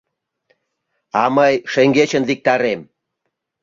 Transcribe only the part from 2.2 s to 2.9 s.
виктарем...